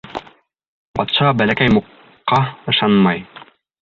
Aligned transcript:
Батша 1.01 1.29
Бәләкәй 1.41 1.73
Мукҡа 1.75 2.41
ышанмай. 2.75 3.23